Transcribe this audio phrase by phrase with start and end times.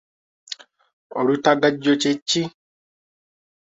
[1.19, 2.41] Olutagajjo kye ki?